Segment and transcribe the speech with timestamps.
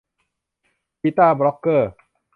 [1.01, 1.91] บีต้าบล็อคเกอร์